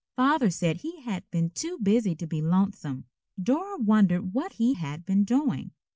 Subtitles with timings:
[0.15, 3.05] Father said he had been too busy to be lonesome.
[3.39, 5.73] Dora wondered what he had been doing.